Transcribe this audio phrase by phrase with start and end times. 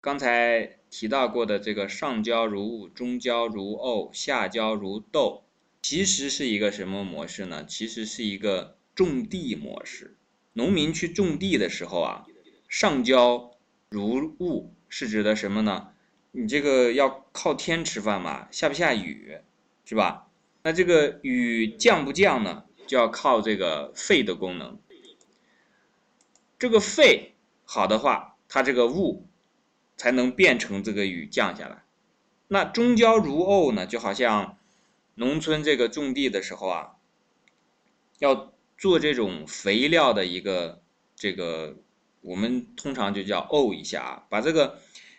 [0.00, 5.42] 刚才提到过的这个上焦如雾，中焦如沤，下焦如豆，
[5.82, 7.64] 其实是一个什么模式呢？
[7.64, 10.16] 其实是一个种地模式。
[10.52, 12.26] 农民去种地的时候啊，
[12.68, 13.56] 上焦
[13.88, 15.88] 如雾是指的什么呢？
[16.30, 19.38] 你这个要靠天吃饭嘛，下不下雨，
[19.84, 20.28] 是吧？
[20.62, 22.64] 那这个雨降不降呢？
[22.86, 24.78] 就要靠这个肺的功能。
[26.58, 27.34] 这个肺
[27.64, 29.27] 好的话，它这个雾
[29.98, 31.82] 才能变成这个雨降下来。
[32.46, 34.56] 那中焦如沤呢，就好像
[35.16, 36.92] 农村这个种地的时候啊，
[38.20, 40.80] 要做这种肥料的一个
[41.14, 41.76] 这个，
[42.22, 44.78] 我们通常就叫沤一下啊，把这个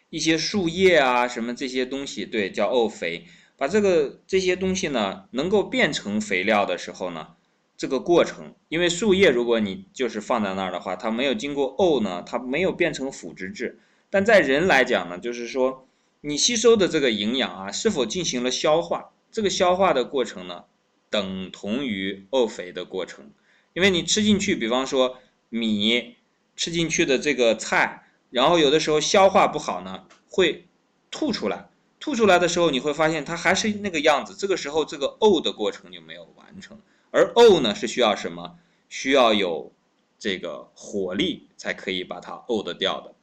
[0.10, 3.26] 一些树叶啊什么这些东西，对，叫沤肥。
[3.58, 7.36] 把这个这些东西呢，能够变成肥料的时候呢，
[7.78, 13.80] 这个过程，因为树叶如果你就是放在那儿的话，它没有经过沤呢，它没有变成腐殖质。
[14.10, 15.88] 但在人来讲呢，就是说
[16.22, 19.12] 你吸收的这个营养啊，是否进行了消化？
[19.32, 20.66] 这个消化的过程呢，
[21.10, 23.32] 等同于沤肥的过程。
[23.74, 26.16] 因为你吃进去，比方说米
[26.56, 30.66] 吃进去的这个菜，然后有的时候消化不好呢，会
[31.12, 31.70] 吐出来。
[32.00, 34.34] 吐出来的时候，你会发现它还是那个样子。
[34.34, 36.80] 这个时候，这个沤的过程就没有完成。
[37.12, 38.58] 而沤呢，是需要什么？
[38.88, 39.72] 需要有
[40.18, 43.14] 这个火力才可以把它沤得掉的。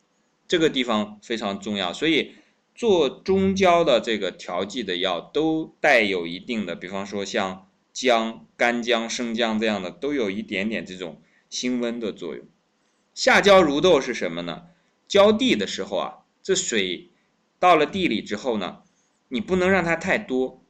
[0.49, 1.93] 这个地方非常重要。
[1.93, 2.35] 所以
[2.75, 12.45] 做中焦的这个调剂的药，都带有一定的，比方说像姜、干姜、生姜这样的，都有一点点这种辛温的作用。
[13.15, 14.65] 下焦如豆是什么呢？
[15.09, 17.11] 浇地的时候啊，这水。
[17.59, 18.83] 到了地里之后呢，
[19.29, 20.63] 你不能让它太多，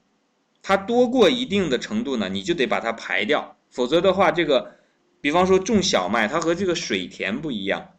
[0.62, 4.76] 它多过一定的程度呢，你就得把它排掉，否则的话，这个，
[5.20, 7.95] 比方说种小麦，它和这个水田不一样，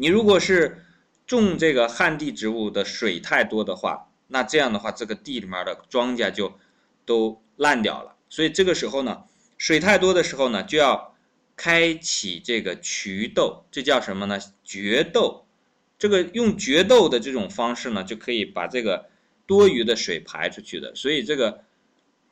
[0.00, 0.84] 你如果是
[1.26, 6.52] 种这个旱地植物的水太多的话，那这样的话，这个地里面的庄稼就
[7.04, 8.14] 都烂掉了。
[8.28, 9.24] 所以这个时候呢，
[9.58, 11.16] 水太多的时候呢，就要
[11.56, 14.38] 开启这个渠豆，这叫什么呢？
[14.62, 15.44] 决豆。
[15.98, 19.06] 这个用决斗的这种方式呢，就可以把这个
[19.46, 20.94] 多余的水排出去的。
[20.94, 21.64] 所以这个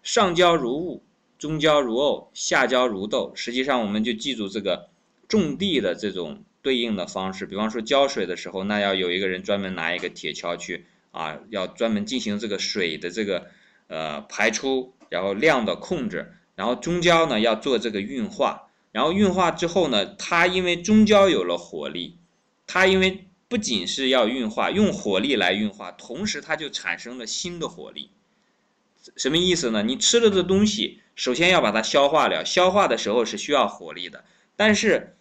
[0.04, 1.02] 上焦如雾，
[1.36, 3.32] 中焦如沤，下焦如豆。
[3.34, 4.88] 实际上，我们就记住这个
[5.26, 7.46] 种地的这种对应的方式。
[7.46, 13.46] 比方说浇水的时候，那要有一个人专门拿一个铁锹去啊，要专门进行这个水的这个
[13.86, 16.32] 呃排出，然后量的控制。
[16.56, 22.18] 然后中焦呢要做这个运化，然后运化之后呢，它因为中焦有了火力，
[22.66, 28.10] 它因为不仅是要运化，用火力来运化，同时它就产生了新的火力。
[29.16, 29.84] 什么意思呢？
[29.84, 34.24] 你吃了的东西，首先要把它消化了，消化的时候是需要火力的。
[34.56, 35.15] 但是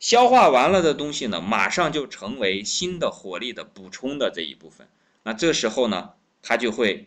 [0.00, 4.88] 消化完了的东西呢，马上就成为新的火力的补充的这一部分。
[5.22, 7.06] 那这时候呢，它就会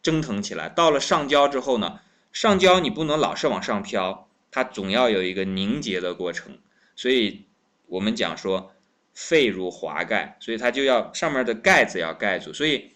[0.00, 0.68] 蒸腾起来。
[0.68, 1.98] 到了上焦之后呢，
[2.32, 6.58] 上焦你不能老是往上飘，它总要有一个凝结的过程。
[6.94, 7.46] 所以
[7.86, 8.72] 我们讲说。
[9.20, 12.52] 肺如华盖，所以它就要上面的盖子要盖住。
[12.52, 12.92] 所以，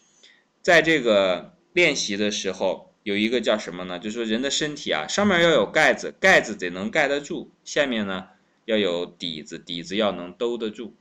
[0.60, 3.98] 在这个练习的时候，有一个叫什么呢？
[3.98, 8.28] 就是说人的身体啊，上面要有盖子，盖子得能盖得住；下面呢
[8.64, 10.94] 要有底子，底子要能兜得住。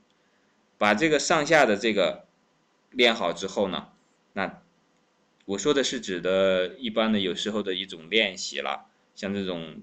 [0.78, 2.26] 把这个上下的这个
[2.90, 3.88] 练好之后呢，
[4.32, 4.62] 那
[5.44, 9.82] 我说的是指的一般的有时候的一种练习了，像这种。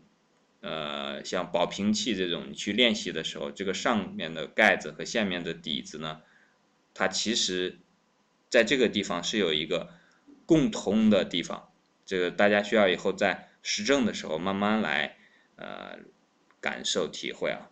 [0.61, 6.19] 呃，像保平器这种，你去练习的时候，这个上面的盖子和下面的底子呢，
[6.93, 7.79] 它其实
[8.49, 9.89] 在这个地方是有一个
[10.45, 11.69] 共通的地方。
[12.05, 15.15] 这个大家需要以后在实证的时候慢慢来
[15.55, 15.99] 呃
[16.59, 17.69] 感受体会啊。